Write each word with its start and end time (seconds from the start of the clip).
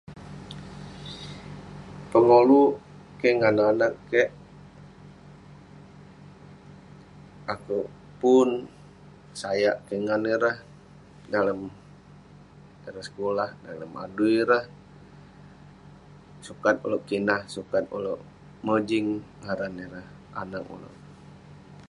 Pengoluk 2.11 2.71
kek 3.19 3.33
ngan 3.39 3.57
anag 3.69 3.93
kek, 4.11 4.29
akeuk 7.53 7.87
pun 8.19 8.49
sayak 9.41 9.75
kek 9.87 10.01
ngan 10.05 10.23
ireh 10.33 10.57
dalem 11.33 11.59
ireh 12.87 13.03
sekulah 13.09 13.49
dalem 13.67 13.91
adui 14.03 14.33
ireh. 14.43 14.63
Sukat 16.47 16.75
uleuk 16.85 17.03
kinah, 17.09 17.41
sukat 17.55 17.83
uleuk 17.97 18.21
mojing 18.65 19.07
ngaran 19.43 19.75
ireh 19.85 20.07
anag 20.41 20.63
uleuk. 20.75 20.95